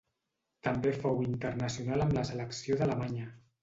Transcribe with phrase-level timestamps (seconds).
[0.67, 3.35] També fou internacional amb la selecció d'Alemanya.